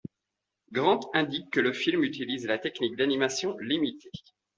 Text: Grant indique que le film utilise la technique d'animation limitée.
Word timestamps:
Grant 0.73 1.11
indique 1.13 1.51
que 1.51 1.59
le 1.59 1.73
film 1.73 2.03
utilise 2.03 2.47
la 2.47 2.57
technique 2.57 2.95
d'animation 2.95 3.55
limitée. 3.59 4.09